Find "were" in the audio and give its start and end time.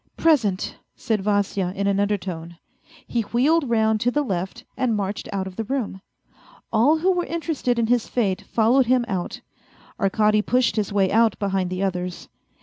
7.11-7.25